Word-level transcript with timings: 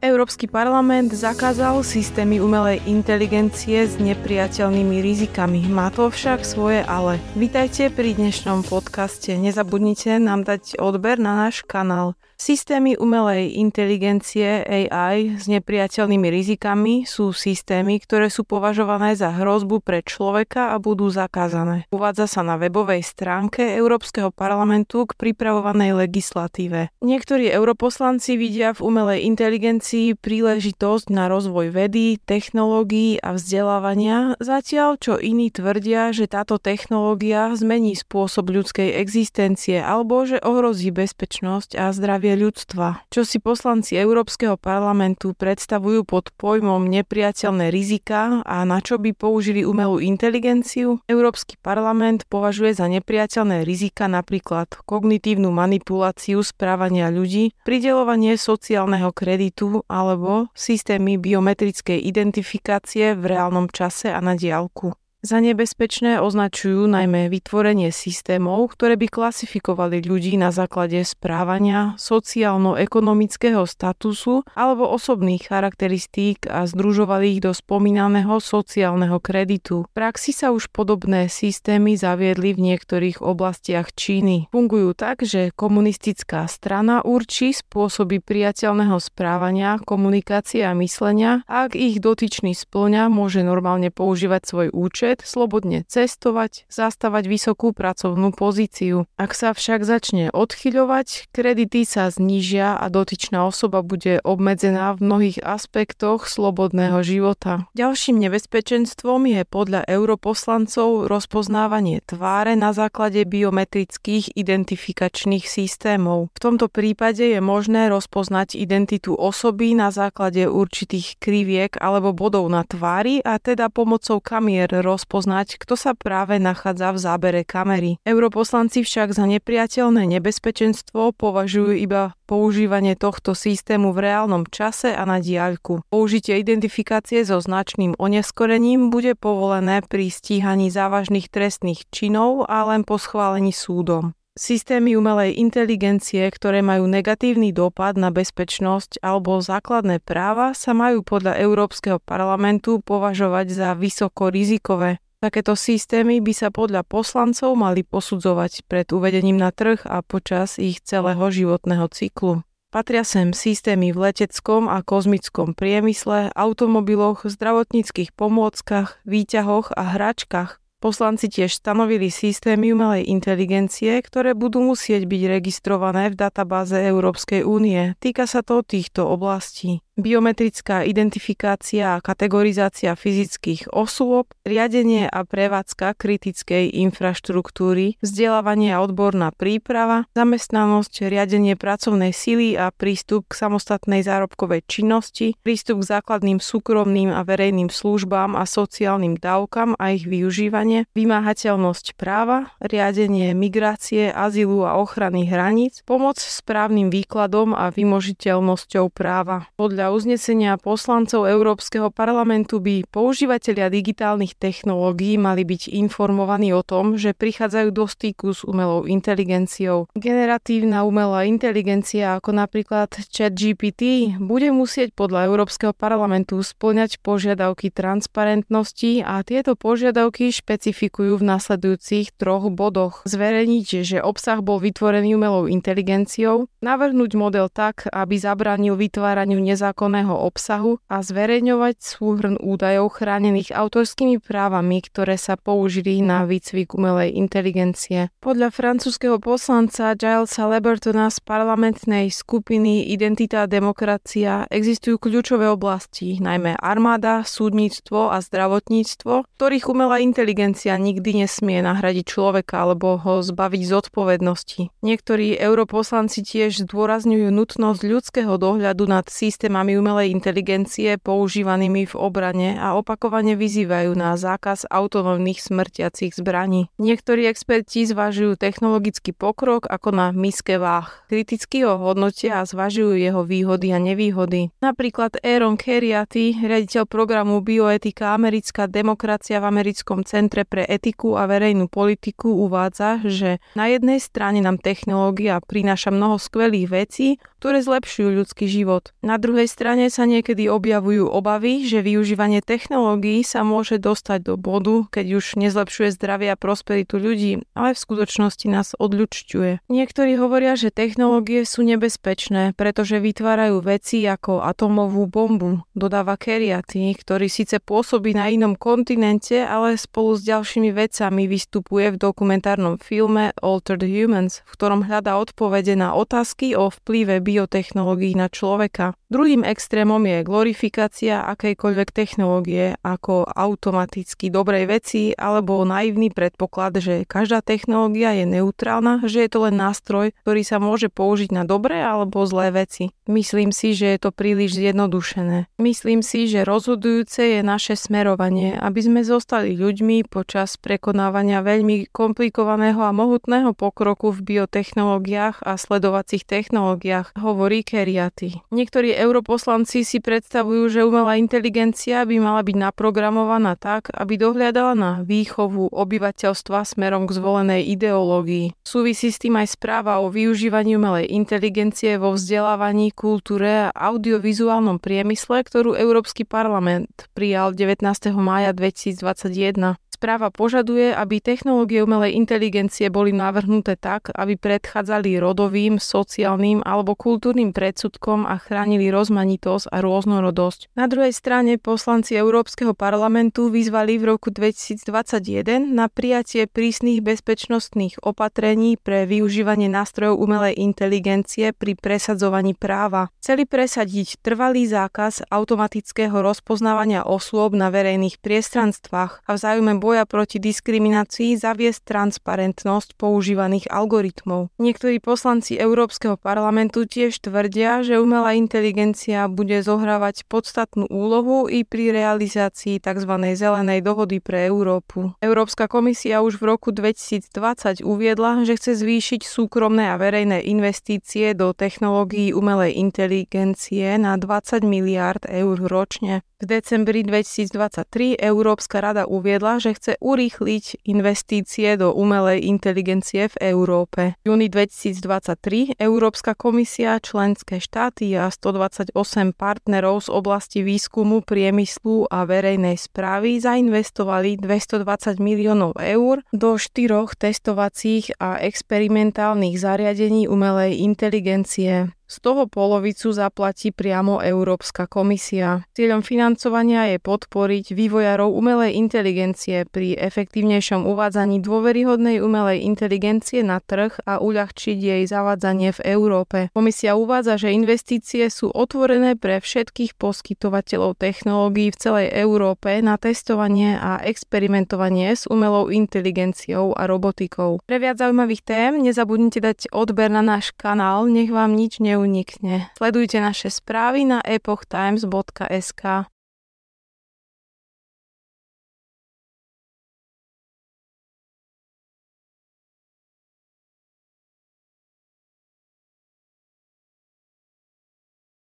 Európsky 0.00 0.48
parlament 0.48 1.12
zakázal 1.12 1.84
systémy 1.84 2.40
umelej 2.40 2.80
inteligencie 2.88 3.84
s 3.84 4.00
nepriateľnými 4.00 4.96
rizikami. 4.96 5.68
Má 5.68 5.92
to 5.92 6.08
však 6.08 6.40
svoje 6.40 6.80
ale. 6.88 7.20
Vítajte 7.36 7.92
pri 7.92 8.16
dnešnom 8.16 8.64
podcaste. 8.64 9.36
Nezabudnite 9.36 10.16
nám 10.16 10.48
dať 10.48 10.80
odber 10.80 11.20
na 11.20 11.44
náš 11.44 11.60
kanál. 11.68 12.16
Systémy 12.40 12.96
umelej 12.96 13.52
inteligencie 13.60 14.64
AI 14.64 15.36
s 15.36 15.44
nepriateľnými 15.44 16.24
rizikami 16.32 17.04
sú 17.04 17.36
systémy, 17.36 18.00
ktoré 18.00 18.32
sú 18.32 18.48
považované 18.48 19.12
za 19.12 19.28
hrozbu 19.28 19.84
pre 19.84 20.00
človeka 20.00 20.72
a 20.72 20.80
budú 20.80 21.12
zakázané. 21.12 21.84
Uvádza 21.92 22.24
sa 22.24 22.40
na 22.40 22.56
webovej 22.56 23.04
stránke 23.04 23.76
Európskeho 23.76 24.32
parlamentu 24.32 25.04
k 25.04 25.20
pripravovanej 25.20 26.08
legislatíve. 26.08 26.88
Niektorí 27.04 27.44
europoslanci 27.52 28.40
vidia 28.40 28.72
v 28.72 28.88
umelej 28.88 29.28
inteligencii 29.28 30.16
príležitosť 30.16 31.12
na 31.12 31.28
rozvoj 31.28 31.68
vedy, 31.68 32.24
technológií 32.24 33.20
a 33.20 33.36
vzdelávania, 33.36 34.40
zatiaľ 34.40 34.96
čo 34.96 35.20
iní 35.20 35.52
tvrdia, 35.52 36.16
že 36.16 36.24
táto 36.24 36.56
technológia 36.56 37.52
zmení 37.52 37.92
spôsob 38.00 38.48
ľudskej 38.48 38.96
existencie 38.96 39.76
alebo 39.76 40.24
že 40.24 40.40
ohrozí 40.40 40.88
bezpečnosť 40.88 41.76
a 41.76 41.92
zdravie 41.92 42.29
zdravie 42.30 42.46
ľudstva, 42.46 43.10
čo 43.10 43.26
si 43.26 43.42
poslanci 43.42 43.98
Európskeho 43.98 44.54
parlamentu 44.54 45.34
predstavujú 45.34 46.06
pod 46.06 46.30
pojmom 46.38 46.86
nepriateľné 46.86 47.74
rizika 47.74 48.46
a 48.46 48.62
na 48.62 48.78
čo 48.78 49.02
by 49.02 49.10
použili 49.10 49.66
umelú 49.66 49.98
inteligenciu, 49.98 51.02
Európsky 51.10 51.58
parlament 51.58 52.30
považuje 52.30 52.78
za 52.78 52.86
nepriateľné 52.86 53.66
rizika 53.66 54.06
napríklad 54.06 54.70
kognitívnu 54.86 55.50
manipuláciu 55.50 56.46
správania 56.46 57.10
ľudí, 57.10 57.50
pridelovanie 57.66 58.38
sociálneho 58.38 59.10
kreditu 59.10 59.82
alebo 59.90 60.54
systémy 60.54 61.18
biometrickej 61.18 61.98
identifikácie 61.98 63.18
v 63.18 63.24
reálnom 63.26 63.66
čase 63.66 64.14
a 64.14 64.22
na 64.22 64.38
diálku. 64.38 64.94
Za 65.20 65.36
nebezpečné 65.36 66.16
označujú 66.16 66.88
najmä 66.88 67.28
vytvorenie 67.28 67.92
systémov, 67.92 68.72
ktoré 68.72 68.96
by 68.96 69.04
klasifikovali 69.12 70.00
ľudí 70.00 70.40
na 70.40 70.48
základe 70.48 70.96
správania, 71.04 71.92
sociálno-ekonomického 72.00 73.60
statusu 73.68 74.48
alebo 74.56 74.88
osobných 74.88 75.44
charakteristík 75.52 76.48
a 76.48 76.64
združovali 76.64 77.36
ich 77.36 77.44
do 77.44 77.52
spomínaného 77.52 78.40
sociálneho 78.40 79.20
kreditu. 79.20 79.84
V 79.84 79.92
praxi 79.92 80.32
sa 80.32 80.56
už 80.56 80.72
podobné 80.72 81.28
systémy 81.28 82.00
zaviedli 82.00 82.56
v 82.56 82.72
niektorých 82.72 83.20
oblastiach 83.20 83.92
Číny. 83.92 84.48
Fungujú 84.48 84.96
tak, 84.96 85.20
že 85.28 85.52
komunistická 85.52 86.48
strana 86.48 87.04
určí 87.04 87.52
spôsoby 87.52 88.24
priateľného 88.24 88.96
správania, 88.96 89.84
komunikácie 89.84 90.64
a 90.64 90.72
myslenia 90.80 91.44
a 91.44 91.68
ak 91.68 91.76
ich 91.76 92.00
dotyčný 92.00 92.56
splňa, 92.56 93.12
môže 93.12 93.44
normálne 93.44 93.92
používať 93.92 94.48
svoj 94.48 94.68
účet 94.72 95.09
svet, 95.10 95.26
slobodne 95.26 95.82
cestovať, 95.90 96.70
zastávať 96.70 97.26
vysokú 97.26 97.74
pracovnú 97.74 98.30
pozíciu. 98.30 99.10
Ak 99.18 99.34
sa 99.34 99.50
však 99.50 99.82
začne 99.82 100.30
odchyľovať, 100.30 101.34
kredity 101.34 101.82
sa 101.82 102.14
znížia 102.14 102.78
a 102.78 102.86
dotyčná 102.86 103.42
osoba 103.42 103.82
bude 103.82 104.22
obmedzená 104.22 104.94
v 104.94 105.02
mnohých 105.02 105.42
aspektoch 105.42 106.30
slobodného 106.30 107.02
života. 107.02 107.66
Ďalším 107.74 108.22
nebezpečenstvom 108.22 109.26
je 109.26 109.42
podľa 109.42 109.82
europoslancov 109.90 111.10
rozpoznávanie 111.10 112.06
tváre 112.06 112.54
na 112.54 112.70
základe 112.70 113.26
biometrických 113.26 114.38
identifikačných 114.38 115.42
systémov. 115.42 116.30
V 116.36 116.40
tomto 116.40 116.70
prípade 116.70 117.34
je 117.34 117.42
možné 117.42 117.90
rozpoznať 117.90 118.54
identitu 118.54 119.18
osoby 119.18 119.74
na 119.74 119.90
základe 119.90 120.46
určitých 120.46 121.18
kriviek 121.18 121.74
alebo 121.82 122.14
bodov 122.14 122.46
na 122.46 122.62
tvári 122.62 123.18
a 123.26 123.42
teda 123.42 123.72
pomocou 123.74 124.20
kamier 124.22 124.70
roz 124.70 124.99
rozpoznať, 125.00 125.56
kto 125.56 125.80
sa 125.80 125.96
práve 125.96 126.36
nachádza 126.36 126.92
v 126.92 126.98
zábere 127.00 127.40
kamery. 127.40 127.96
Europoslanci 128.04 128.84
však 128.84 129.16
za 129.16 129.24
nepriateľné 129.24 130.04
nebezpečenstvo 130.04 131.16
považujú 131.16 131.72
iba 131.72 132.12
používanie 132.28 133.00
tohto 133.00 133.32
systému 133.32 133.96
v 133.96 134.12
reálnom 134.12 134.44
čase 134.44 134.92
a 134.92 135.08
na 135.08 135.16
diaľku. 135.24 135.80
Použitie 135.88 136.36
identifikácie 136.36 137.24
so 137.24 137.40
značným 137.40 137.96
oneskorením 137.96 138.92
bude 138.92 139.16
povolené 139.16 139.80
pri 139.80 140.12
stíhaní 140.12 140.68
závažných 140.68 141.32
trestných 141.32 141.88
činov 141.88 142.44
a 142.44 142.68
len 142.68 142.84
po 142.84 143.00
schválení 143.00 143.56
súdom. 143.56 144.12
Systémy 144.40 144.96
umelej 144.96 145.36
inteligencie, 145.36 146.24
ktoré 146.24 146.64
majú 146.64 146.88
negatívny 146.88 147.52
dopad 147.52 148.00
na 148.00 148.08
bezpečnosť 148.08 149.04
alebo 149.04 149.36
základné 149.36 150.00
práva, 150.00 150.56
sa 150.56 150.72
majú 150.72 151.04
podľa 151.04 151.36
Európskeho 151.44 152.00
parlamentu 152.00 152.80
považovať 152.80 153.52
za 153.52 153.76
vysoko 153.76 154.32
rizikové. 154.32 154.96
Takéto 155.20 155.52
systémy 155.52 156.24
by 156.24 156.32
sa 156.32 156.48
podľa 156.48 156.88
poslancov 156.88 157.52
mali 157.52 157.84
posudzovať 157.84 158.64
pred 158.64 158.88
uvedením 158.88 159.36
na 159.36 159.52
trh 159.52 159.84
a 159.84 160.00
počas 160.00 160.56
ich 160.56 160.80
celého 160.80 161.20
životného 161.20 161.84
cyklu. 161.92 162.40
Patria 162.72 163.04
sem 163.04 163.36
systémy 163.36 163.92
v 163.92 164.08
leteckom 164.08 164.72
a 164.72 164.80
kozmickom 164.80 165.52
priemysle, 165.52 166.32
automobiloch, 166.32 167.28
zdravotníckých 167.28 168.16
pomôckach, 168.16 169.04
výťahoch 169.04 169.76
a 169.76 170.00
hračkách. 170.00 170.56
Poslanci 170.80 171.28
tiež 171.28 171.60
stanovili 171.60 172.08
systémy 172.08 172.72
umelej 172.72 173.04
inteligencie, 173.12 174.00
ktoré 174.00 174.32
budú 174.32 174.64
musieť 174.64 175.04
byť 175.04 175.22
registrované 175.28 176.08
v 176.08 176.16
databáze 176.16 176.80
Európskej 176.80 177.44
únie. 177.44 177.92
Týka 178.00 178.24
sa 178.24 178.40
to 178.40 178.64
týchto 178.64 179.04
oblastí 179.04 179.84
biometrická 180.00 180.84
identifikácia 180.84 181.96
a 181.96 182.02
kategorizácia 182.02 182.96
fyzických 182.96 183.72
osôb, 183.72 184.32
riadenie 184.42 185.06
a 185.06 185.22
prevádzka 185.24 185.94
kritickej 185.94 186.72
infraštruktúry, 186.88 188.00
vzdelávanie 188.00 188.72
a 188.74 188.82
odborná 188.82 189.30
príprava, 189.30 190.08
zamestnanosť, 190.16 191.06
riadenie 191.06 191.54
pracovnej 191.54 192.10
sily 192.10 192.56
a 192.56 192.72
prístup 192.72 193.28
k 193.28 193.36
samostatnej 193.36 194.00
zárobkovej 194.00 194.64
činnosti, 194.66 195.36
prístup 195.44 195.84
k 195.84 196.00
základným 196.00 196.40
súkromným 196.40 197.12
a 197.12 197.20
verejným 197.22 197.68
službám 197.68 198.34
a 198.34 198.48
sociálnym 198.48 199.20
dávkam 199.20 199.76
a 199.76 199.92
ich 199.92 200.08
využívanie, 200.08 200.88
vymáhateľnosť 200.96 201.94
práva, 201.94 202.50
riadenie 202.64 203.36
migrácie, 203.36 204.08
azylu 204.08 204.64
a 204.64 204.80
ochrany 204.80 205.28
hraníc, 205.28 205.84
pomoc 205.84 206.16
správnym 206.16 206.88
výkladom 206.88 207.52
a 207.52 207.68
vymožiteľnosťou 207.70 208.88
práva. 208.90 209.46
Podľa 209.60 209.89
uznesenia 209.90 210.54
poslancov 210.56 211.26
Európskeho 211.26 211.90
parlamentu 211.90 212.62
by 212.62 212.86
používateľia 212.86 213.66
digitálnych 213.66 214.38
technológií 214.38 215.18
mali 215.18 215.42
byť 215.42 215.74
informovaní 215.74 216.54
o 216.54 216.62
tom, 216.62 216.94
že 216.94 217.12
prichádzajú 217.12 217.68
do 217.74 217.84
styku 217.90 218.30
s 218.30 218.46
umelou 218.46 218.86
inteligenciou. 218.86 219.90
Generatívna 219.98 220.86
umelá 220.86 221.26
inteligencia 221.26 222.16
ako 222.16 222.30
napríklad 222.36 222.94
ChatGPT 223.10 224.14
bude 224.22 224.54
musieť 224.54 224.94
podľa 224.94 225.26
Európskeho 225.26 225.74
parlamentu 225.74 226.38
splňať 226.40 227.02
požiadavky 227.02 227.74
transparentnosti 227.74 229.02
a 229.02 229.20
tieto 229.26 229.58
požiadavky 229.58 230.30
špecifikujú 230.30 231.18
v 231.18 231.26
nasledujúcich 231.26 232.14
troch 232.14 232.46
bodoch. 232.52 233.02
Zverejniť, 233.04 233.66
že 233.82 233.98
obsah 233.98 234.38
bol 234.38 234.62
vytvorený 234.62 235.18
umelou 235.18 235.50
inteligenciou, 235.50 236.46
navrhnúť 236.62 237.12
model 237.18 237.50
tak, 237.50 237.88
aby 237.90 238.14
zabránil 238.20 238.78
vytváraniu 238.78 239.40
nezákonných 239.40 239.79
nezákonného 239.80 240.12
obsahu 240.12 240.76
a 240.92 241.00
zverejňovať 241.00 241.80
súhrn 241.80 242.36
údajov 242.36 243.00
chránených 243.00 243.56
autorskými 243.56 244.20
právami, 244.20 244.84
ktoré 244.84 245.16
sa 245.16 245.40
použili 245.40 246.04
na 246.04 246.28
výcvik 246.28 246.76
umelej 246.76 247.16
inteligencie. 247.16 248.12
Podľa 248.20 248.52
francúzského 248.52 249.16
poslanca 249.16 249.96
Gilesa 249.96 250.44
Lebertona 250.52 251.08
z 251.08 251.24
parlamentnej 251.24 252.12
skupiny 252.12 252.92
Identita 252.92 253.48
a 253.48 253.50
demokracia 253.50 254.44
existujú 254.52 255.00
kľúčové 255.00 255.48
oblasti, 255.48 256.20
najmä 256.20 256.60
armáda, 256.60 257.24
súdnictvo 257.24 258.12
a 258.12 258.20
zdravotníctvo, 258.20 259.24
ktorých 259.40 259.64
umelá 259.64 260.04
inteligencia 260.04 260.76
nikdy 260.76 261.24
nesmie 261.24 261.64
nahradiť 261.64 262.04
človeka 262.04 262.68
alebo 262.68 263.00
ho 263.00 263.24
zbaviť 263.24 263.62
zodpovednosti. 263.64 264.84
Niektorí 264.84 265.40
europoslanci 265.40 266.20
tiež 266.20 266.68
zdôrazňujú 266.68 267.32
nutnosť 267.32 267.80
ľudského 267.80 268.36
dohľadu 268.36 268.84
nad 268.84 269.08
systémami 269.08 269.59
systémami 269.60 269.76
umelej 269.76 270.16
inteligencie 270.16 270.96
používanými 270.96 271.84
v 271.84 271.94
obrane 272.00 272.56
a 272.56 272.80
opakovane 272.80 273.36
vyzývajú 273.36 273.92
na 273.92 274.16
zákaz 274.16 274.64
autonómnych 274.72 275.36
smrtiacich 275.36 276.16
zbraní. 276.16 276.72
Niektorí 276.80 277.28
experti 277.28 277.84
zvažujú 277.84 278.40
technologický 278.40 279.12
pokrok 279.12 279.68
ako 279.68 279.92
na 279.92 280.06
miske 280.16 280.56
váh. 280.56 280.88
Kriticky 281.12 281.68
ho 281.68 281.76
hodnotia 281.76 282.40
a 282.40 282.48
zvažujú 282.48 282.96
jeho 282.96 283.20
výhody 283.20 283.76
a 283.76 283.78
nevýhody. 283.84 284.48
Napríklad 284.64 285.20
Aaron 285.20 285.60
Keriaty, 285.60 286.40
riaditeľ 286.40 286.88
programu 286.88 287.44
Bioetika 287.44 288.16
Americká 288.16 288.64
demokracia 288.64 289.44
v 289.44 289.48
Americkom 289.52 290.08
centre 290.08 290.48
pre 290.48 290.64
etiku 290.64 291.20
a 291.20 291.28
verejnú 291.28 291.68
politiku 291.68 292.48
uvádza, 292.48 293.04
že 293.04 293.44
na 293.52 293.68
jednej 293.68 294.00
strane 294.00 294.40
nám 294.40 294.56
technológia 294.56 295.36
prináša 295.44 295.92
mnoho 295.92 296.16
skvelých 296.16 296.72
vecí, 296.72 297.20
ktoré 297.44 297.60
zlepšujú 297.60 298.08
ľudský 298.24 298.48
život. 298.48 298.96
Na 299.04 299.20
druhej 299.20 299.49
strane 299.50 299.90
sa 299.90 300.06
niekedy 300.06 300.46
objavujú 300.46 301.10
obavy, 301.10 301.66
že 301.66 301.82
využívanie 301.82 302.38
technológií 302.38 303.26
sa 303.26 303.42
môže 303.42 303.82
dostať 303.82 304.30
do 304.30 304.34
bodu, 304.38 304.86
keď 304.94 305.18
už 305.18 305.34
nezlepšuje 305.34 305.90
zdravie 305.98 306.30
a 306.30 306.38
prosperitu 306.38 307.02
ľudí, 307.02 307.42
ale 307.58 307.74
v 307.74 307.82
skutočnosti 307.82 308.46
nás 308.46 308.78
odľučťuje. 308.78 309.66
Niektorí 309.66 310.14
hovoria, 310.14 310.54
že 310.54 310.70
technológie 310.70 311.42
sú 311.42 311.66
nebezpečné, 311.66 312.54
pretože 312.54 313.02
vytvárajú 313.02 313.58
veci 313.58 314.06
ako 314.06 314.46
atomovú 314.46 315.10
bombu, 315.10 315.66
dodáva 315.74 316.14
Keriaty, 316.14 316.94
ktorý 316.94 317.26
síce 317.26 317.58
pôsobí 317.58 318.14
na 318.14 318.30
inom 318.30 318.54
kontinente, 318.54 319.42
ale 319.42 319.74
spolu 319.80 320.14
s 320.14 320.22
ďalšími 320.22 320.70
vecami 320.70 321.26
vystupuje 321.26 321.96
v 321.96 322.00
dokumentárnom 322.00 322.76
filme 322.76 323.32
Altered 323.40 323.82
Humans, 323.82 324.44
v 324.44 324.50
ktorom 324.54 324.86
hľadá 324.86 325.16
odpovede 325.16 325.74
na 325.74 325.96
otázky 325.96 326.52
o 326.52 326.68
vplyve 326.68 327.24
biotechnológií 327.24 328.12
na 328.12 328.28
človeka. 328.28 328.99
Druhým 329.10 329.42
extrémom 329.42 329.98
je 330.06 330.22
glorifikácia 330.22 331.26
akejkoľvek 331.34 331.88
technológie 331.90 332.78
ako 332.86 333.26
automaticky 333.26 334.30
dobrej 334.30 334.70
veci 334.70 335.10
alebo 335.18 335.66
naivný 335.66 336.14
predpoklad, 336.14 336.78
že 336.78 337.02
každá 337.10 337.42
technológia 337.42 338.14
je 338.14 338.38
neutrálna, 338.38 339.02
že 339.10 339.26
je 339.26 339.30
to 339.34 339.50
len 339.50 339.58
nástroj, 339.58 340.14
ktorý 340.22 340.46
sa 340.46 340.62
môže 340.62 340.86
použiť 340.94 341.34
na 341.34 341.42
dobré 341.42 341.82
alebo 341.82 342.22
zlé 342.22 342.54
veci. 342.54 342.94
Myslím 343.10 343.50
si, 343.50 343.74
že 343.74 343.98
je 343.98 343.98
to 343.98 344.14
príliš 344.14 344.54
zjednodušené. 344.54 345.50
Myslím 345.58 346.06
si, 346.06 346.30
že 346.30 346.46
rozhodujúce 346.46 347.34
je 347.34 347.42
naše 347.42 347.74
smerovanie, 347.74 348.54
aby 348.54 348.78
sme 348.78 349.02
zostali 349.02 349.58
ľuďmi 349.58 350.06
počas 350.06 350.54
prekonávania 350.54 351.42
veľmi 351.42 351.90
komplikovaného 351.90 352.78
a 352.78 352.94
mohutného 352.94 353.58
pokroku 353.58 354.14
v 354.14 354.38
biotechnológiách 354.38 355.42
a 355.42 355.58
sledovacích 355.58 356.22
technológiách, 356.22 357.18
hovorí 357.18 357.66
Keriaty. 357.66 358.38
Niektorí 358.54 358.99
europoslanci 359.00 359.82
si 359.82 359.98
predstavujú, 359.98 360.68
že 360.68 360.84
umelá 360.84 361.16
inteligencia 361.16 362.04
by 362.04 362.20
mala 362.20 362.44
byť 362.44 362.56
naprogramovaná 362.60 363.56
tak, 363.56 363.88
aby 363.96 364.20
dohľadala 364.20 364.72
na 364.76 364.92
výchovu 365.00 365.72
obyvateľstva 365.72 366.68
smerom 366.68 367.08
k 367.08 367.16
zvolenej 367.16 367.62
ideológii. 367.72 368.52
Súvisí 368.60 369.08
s 369.08 369.16
tým 369.16 369.40
aj 369.40 369.56
správa 369.56 370.04
o 370.04 370.12
využívaní 370.12 370.76
umelej 370.76 371.08
inteligencie 371.08 371.96
vo 371.96 372.12
vzdelávaní, 372.12 372.92
kultúre 372.92 373.66
a 373.66 373.72
audiovizuálnom 373.72 374.76
priemysle, 374.76 375.40
ktorú 375.40 375.72
Európsky 375.72 376.28
parlament 376.28 377.08
prijal 377.16 377.56
19. 377.56 377.80
mája 378.20 378.52
2021. 378.52 379.80
Správa 380.00 380.32
požaduje, 380.32 380.96
aby 380.96 381.20
technológie 381.20 381.84
umelej 381.84 382.16
inteligencie 382.16 382.88
boli 382.88 383.12
navrhnuté 383.12 383.76
tak, 383.76 384.08
aby 384.16 384.32
predchádzali 384.40 385.20
rodovým, 385.20 385.76
sociálnym 385.76 386.64
alebo 386.64 386.96
kultúrnym 386.96 387.52
predsudkom 387.52 388.24
a 388.24 388.40
chránili 388.40 388.88
rozmanitosť 388.90 389.70
a 389.70 389.78
rôznorodosť. 389.80 390.74
Na 390.74 390.90
druhej 390.90 391.14
strane 391.14 391.56
poslanci 391.56 392.18
Európskeho 392.18 392.74
parlamentu 392.74 393.48
vyzvali 393.48 393.96
v 393.96 394.14
roku 394.14 394.34
2021 394.34 395.70
na 395.70 395.86
prijatie 395.86 396.50
prísnych 396.50 397.00
bezpečnostných 397.00 398.02
opatrení 398.02 398.74
pre 398.76 399.06
využívanie 399.06 399.70
nástrojov 399.70 400.18
umelej 400.18 400.58
inteligencie 400.58 401.54
pri 401.54 401.78
presadzovaní 401.78 402.58
práva. 402.58 403.14
Chceli 403.22 403.46
presadiť 403.46 404.18
trvalý 404.20 404.66
zákaz 404.66 405.30
automatického 405.30 406.18
rozpoznávania 406.18 407.06
osôb 407.06 407.54
na 407.54 407.70
verejných 407.70 408.18
priestranstvách 408.18 409.22
a 409.24 409.30
vzájomné 409.38 409.78
boja 409.78 410.04
proti 410.04 410.42
diskriminácii 410.42 411.38
zaviesť 411.38 411.86
transparentnosť 411.86 412.98
používaných 412.98 413.70
algoritmov. 413.70 414.50
Niektorí 414.58 414.98
poslanci 414.98 415.54
Európskeho 415.54 416.18
parlamentu 416.18 416.88
tiež 416.88 417.22
tvrdia, 417.22 417.86
že 417.86 418.02
umelá 418.02 418.34
inteligencia 418.34 418.79
bude 419.28 419.60
zohrávať 419.60 420.24
podstatnú 420.24 420.88
úlohu 420.88 421.46
i 421.50 421.66
pri 421.68 421.92
realizácii 421.92 422.80
tzv. 422.80 423.12
zelenej 423.36 423.84
dohody 423.84 424.18
pre 424.24 424.48
Európu. 424.48 425.12
Európska 425.20 425.68
komisia 425.68 426.24
už 426.24 426.40
v 426.40 426.56
roku 426.56 426.72
2020 426.72 427.84
uviedla, 427.84 428.48
že 428.48 428.56
chce 428.56 428.80
zvýšiť 428.80 429.22
súkromné 429.26 429.92
a 429.92 430.00
verejné 430.00 430.40
investície 430.48 431.36
do 431.36 431.52
technológií 431.52 432.32
umelej 432.32 432.78
inteligencie 432.80 434.00
na 434.00 434.16
20 434.16 434.64
miliárd 434.64 435.28
eur 435.28 435.60
ročne. 435.60 436.24
V 436.40 436.48
decembri 436.48 437.04
2023 437.04 438.16
Európska 438.16 438.80
rada 438.80 439.04
uviedla, 439.04 439.60
že 439.60 439.76
chce 439.76 440.00
urýchliť 440.00 440.88
investície 440.88 441.76
do 441.76 441.92
umelej 441.92 442.48
inteligencie 442.48 443.28
v 443.28 443.52
Európe. 443.52 444.16
V 444.24 444.32
júni 444.32 444.48
2023 444.48 445.76
Európska 445.76 446.32
komisia, 446.32 446.96
členské 446.96 447.60
štáty 447.60 448.16
a 448.16 448.32
128 448.70 449.34
partnerov 449.34 450.06
z 450.06 450.08
oblasti 450.14 450.62
výskumu, 450.62 451.26
priemyslu 451.26 452.06
a 452.06 452.22
verejnej 452.22 452.78
správy 452.78 453.42
zainvestovali 453.42 454.38
220 454.38 455.18
miliónov 455.18 455.74
eur 455.76 456.22
do 456.30 456.54
štyroch 456.54 457.18
testovacích 457.18 458.14
a 458.22 458.38
experimentálnych 458.38 459.58
zariadení 459.58 460.30
umelej 460.30 460.86
inteligencie. 460.86 461.90
Z 462.10 462.26
toho 462.26 462.50
polovicu 462.50 463.14
zaplatí 463.14 463.70
priamo 463.70 464.18
Európska 464.18 464.90
komisia. 464.90 465.62
Cieľom 465.78 466.02
financovania 466.02 466.90
je 466.90 466.98
podporiť 466.98 467.70
vývojarov 467.70 468.34
umelej 468.34 468.74
inteligencie 468.82 469.62
pri 469.70 469.94
efektívnejšom 469.94 470.90
uvádzaní 470.90 471.38
dôveryhodnej 471.38 472.18
umelej 472.18 472.66
inteligencie 472.66 473.46
na 473.46 473.62
trh 473.62 473.94
a 474.10 474.18
uľahčiť 474.18 474.74
jej 474.74 475.02
zavádzanie 475.06 475.70
v 475.70 475.80
Európe. 475.86 476.38
Komisia 476.50 476.98
uvádza, 476.98 477.46
že 477.46 477.54
investície 477.54 478.26
sú 478.26 478.50
otvorené 478.50 479.14
pre 479.14 479.38
všetkých 479.38 479.94
poskytovateľov 479.94 480.98
technológií 480.98 481.70
v 481.70 481.78
celej 481.78 482.06
Európe 482.10 482.82
na 482.82 482.98
testovanie 482.98 483.78
a 483.78 484.02
experimentovanie 484.02 485.14
s 485.14 485.30
umelou 485.30 485.70
inteligenciou 485.70 486.74
a 486.74 486.90
robotikou. 486.90 487.62
Pre 487.62 487.78
viac 487.78 488.02
zaujímavých 488.02 488.42
tém 488.42 488.82
nezabudnite 488.82 489.38
dať 489.38 489.70
odber 489.70 490.10
na 490.10 490.26
náš 490.26 490.50
kanál, 490.58 491.06
nech 491.06 491.30
vám 491.30 491.54
nič 491.54 491.78
neunikne. 492.00 492.72
Sledujte 492.80 493.20
naše 493.20 493.52
správy 493.52 494.08
na 494.08 494.24
epochtimes.sk. 494.24 495.82